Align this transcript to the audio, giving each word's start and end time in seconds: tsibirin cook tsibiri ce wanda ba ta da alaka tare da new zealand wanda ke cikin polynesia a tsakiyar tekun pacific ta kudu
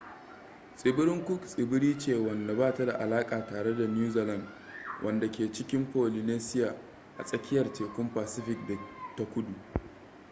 tsibirin 0.77 1.25
cook 1.25 1.45
tsibiri 1.45 1.97
ce 1.97 2.13
wanda 2.15 2.53
ba 2.55 2.73
ta 2.73 2.85
da 2.85 2.93
alaka 2.99 3.45
tare 3.45 3.75
da 3.75 3.87
new 3.87 4.09
zealand 4.11 4.49
wanda 5.03 5.31
ke 5.31 5.51
cikin 5.51 5.85
polynesia 5.91 6.75
a 7.17 7.23
tsakiyar 7.23 7.73
tekun 7.73 8.13
pacific 8.13 8.57
ta 9.17 9.25
kudu 9.25 9.53